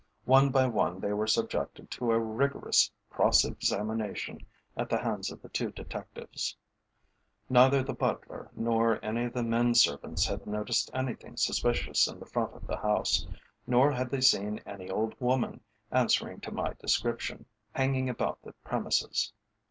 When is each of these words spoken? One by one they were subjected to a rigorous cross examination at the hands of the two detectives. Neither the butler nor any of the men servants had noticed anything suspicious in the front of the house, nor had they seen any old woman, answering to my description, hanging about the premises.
One 0.25 0.49
by 0.49 0.65
one 0.65 0.99
they 0.99 1.13
were 1.13 1.27
subjected 1.27 1.91
to 1.91 2.11
a 2.11 2.17
rigorous 2.19 2.89
cross 3.11 3.45
examination 3.45 4.43
at 4.75 4.89
the 4.89 4.97
hands 4.97 5.31
of 5.31 5.43
the 5.43 5.49
two 5.49 5.69
detectives. 5.69 6.57
Neither 7.51 7.83
the 7.83 7.93
butler 7.93 8.49
nor 8.55 8.97
any 9.05 9.25
of 9.25 9.33
the 9.33 9.43
men 9.43 9.75
servants 9.75 10.25
had 10.25 10.47
noticed 10.47 10.89
anything 10.91 11.37
suspicious 11.37 12.07
in 12.07 12.19
the 12.19 12.25
front 12.25 12.53
of 12.55 12.65
the 12.65 12.77
house, 12.77 13.27
nor 13.67 13.91
had 13.91 14.09
they 14.09 14.21
seen 14.21 14.57
any 14.65 14.89
old 14.89 15.13
woman, 15.19 15.61
answering 15.91 16.39
to 16.41 16.51
my 16.51 16.73
description, 16.81 17.45
hanging 17.75 18.09
about 18.09 18.41
the 18.41 18.53
premises. 18.53 19.31